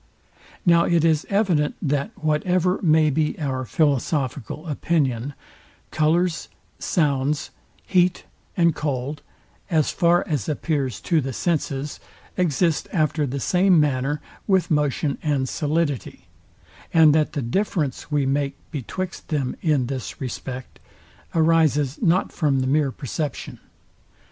[0.65, 5.35] Now it is evident, that, whatever may be our philosophical opinion,
[5.91, 7.51] colours, Sounds,
[7.85, 8.23] heat
[8.57, 9.21] and cold,
[9.69, 11.99] as far as appears to the senses,
[12.35, 16.25] exist after the same manner with motion and solidity,
[16.91, 20.79] and that the difference we make betwixt them in this respect,
[21.35, 23.59] arises not from the mere perception.